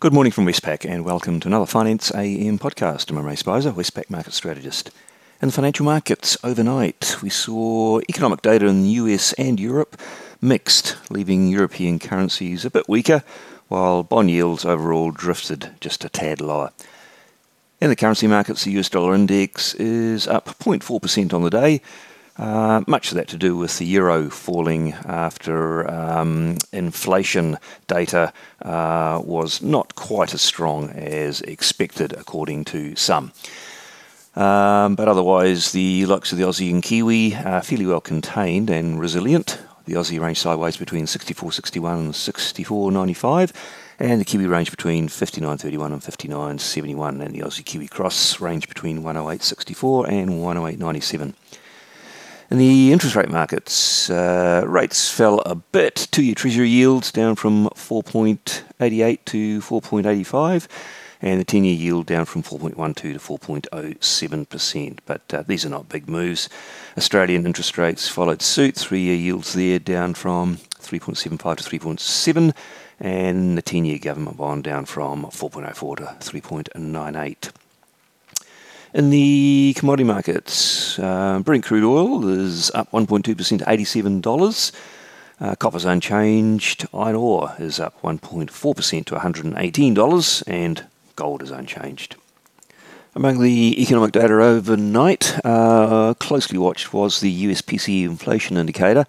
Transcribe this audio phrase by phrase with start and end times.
[0.00, 3.10] Good morning from Westpac and welcome to another Finance AM podcast.
[3.10, 4.92] I'm Ray Spicer, Westpac market strategist.
[5.42, 10.00] In the financial markets overnight, we saw economic data in the US and Europe
[10.40, 13.24] mixed, leaving European currencies a bit weaker,
[13.66, 16.70] while bond yields overall drifted just a tad lower.
[17.80, 21.82] In the currency markets, the US dollar index is up 0.4% on the day,
[22.38, 28.32] uh, much of that to do with the euro falling after um, inflation data
[28.62, 33.32] uh, was not quite as strong as expected, according to some.
[34.36, 39.00] Um, but otherwise, the likes of the Aussie and Kiwi are fairly well contained and
[39.00, 39.58] resilient.
[39.86, 43.52] The Aussie range sideways between 64.61 and 64.95,
[43.98, 49.02] and the Kiwi range between 59.31 and 59.71, and the Aussie Kiwi cross range between
[49.02, 51.34] 108.64 and 108.97.
[52.50, 56.08] In the interest rate markets, uh, rates fell a bit.
[56.10, 60.66] Two year Treasury yields down from 4.88 to 4.85,
[61.20, 64.98] and the 10 year yield down from 4.12 to 4.07%.
[65.04, 66.48] But uh, these are not big moves.
[66.96, 68.76] Australian interest rates followed suit.
[68.76, 72.54] Three year yields there down from 3.75 to 3.7,
[72.98, 77.50] and the 10 year government bond down from 4.04 to 3.98.
[78.94, 84.72] In the commodity markets, uh, Brent crude oil is up 1.2% to $87.
[85.40, 86.86] Uh, copper's unchanged.
[86.94, 92.16] Iron ore is up 1.4% to $118, and gold is unchanged.
[93.14, 99.04] Among the economic data overnight, uh, closely watched was the US PCE inflation indicator.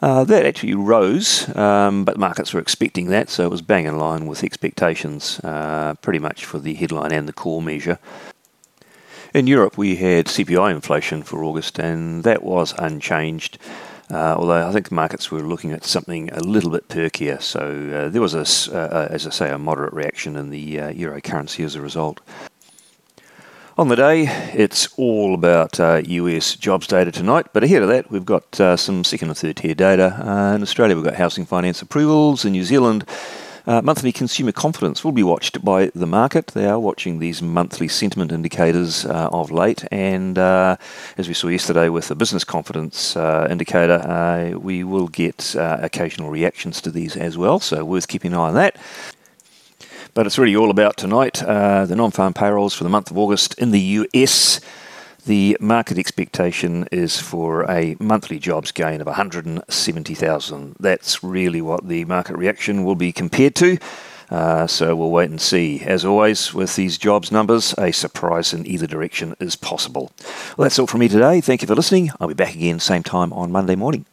[0.00, 3.98] Uh, that actually rose, um, but markets were expecting that, so it was bang in
[3.98, 8.00] line with expectations, uh, pretty much for the headline and the core measure.
[9.34, 13.56] In Europe, we had CPI inflation for August, and that was unchanged.
[14.10, 17.60] Uh, although I think the markets were looking at something a little bit perkier, so
[17.60, 21.18] uh, there was, a, uh, as I say, a moderate reaction in the uh, euro
[21.22, 22.20] currency as a result.
[23.78, 28.10] On the day, it's all about US uh, jobs data tonight, but ahead of that,
[28.10, 30.14] we've got uh, some second and third tier data.
[30.54, 32.44] in Australia, we've got housing finance approvals.
[32.44, 33.06] In New Zealand,
[33.66, 36.48] uh, monthly consumer confidence will be watched by the market.
[36.48, 40.76] They are watching these monthly sentiment indicators uh, of late, and uh,
[41.16, 45.78] as we saw yesterday with the business confidence uh, indicator, uh, we will get uh,
[45.80, 48.76] occasional reactions to these as well, so worth keeping an eye on that.
[50.14, 53.54] But it's really all about tonight the non farm payrolls for the month of August
[53.58, 53.80] in the
[54.14, 54.60] US.
[55.24, 60.76] The market expectation is for a monthly jobs gain of 170,000.
[60.80, 63.78] That's really what the market reaction will be compared to.
[64.30, 65.80] Uh, so we'll wait and see.
[65.82, 70.10] As always, with these jobs numbers, a surprise in either direction is possible.
[70.56, 71.40] Well, that's all from me today.
[71.40, 72.10] Thank you for listening.
[72.18, 74.06] I'll be back again same time on Monday morning.